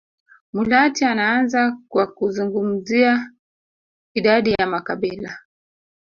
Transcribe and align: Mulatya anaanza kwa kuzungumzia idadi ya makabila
Mulatya 0.53 1.11
anaanza 1.11 1.77
kwa 1.89 2.07
kuzungumzia 2.07 3.31
idadi 4.15 4.51
ya 4.59 4.67
makabila 4.67 5.37